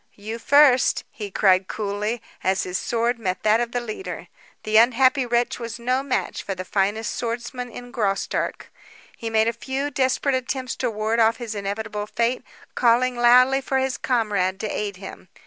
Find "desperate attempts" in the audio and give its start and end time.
9.91-10.75